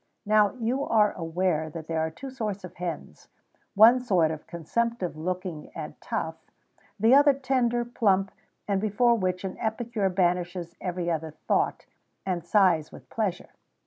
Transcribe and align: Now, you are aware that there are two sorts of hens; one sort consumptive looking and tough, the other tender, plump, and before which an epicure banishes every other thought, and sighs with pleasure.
Now, 0.25 0.53
you 0.53 0.83
are 0.83 1.11
aware 1.11 1.69
that 1.69 1.85
there 1.85 1.99
are 1.99 2.09
two 2.09 2.31
sorts 2.31 2.63
of 2.63 2.73
hens; 2.77 3.27
one 3.75 3.99
sort 3.99 4.35
consumptive 4.47 5.15
looking 5.15 5.69
and 5.75 5.93
tough, 6.01 6.37
the 6.99 7.13
other 7.13 7.33
tender, 7.35 7.85
plump, 7.85 8.31
and 8.67 8.81
before 8.81 9.13
which 9.13 9.43
an 9.43 9.59
epicure 9.59 10.09
banishes 10.09 10.75
every 10.81 11.11
other 11.11 11.29
thought, 11.47 11.85
and 12.25 12.43
sighs 12.43 12.91
with 12.91 13.11
pleasure. 13.11 13.49